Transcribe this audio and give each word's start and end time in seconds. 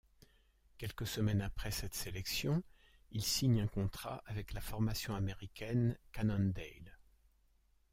Quelques 0.79 1.05
semaines 1.05 1.43
après 1.43 1.69
cette 1.69 1.93
sélection, 1.93 2.63
il 3.11 3.23
signe 3.23 3.61
un 3.61 3.67
contrat 3.67 4.23
avec 4.25 4.53
la 4.53 4.59
formation 4.59 5.13
américaine 5.13 5.95
Cannondale. 6.11 6.97